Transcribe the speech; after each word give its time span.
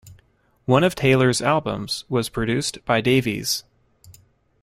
One 0.65 0.83
of 0.83 0.95
Taylor's 0.95 1.43
albums 1.43 2.05
was 2.09 2.27
produced 2.27 2.83
by 2.85 3.01
Davies. 3.01 3.63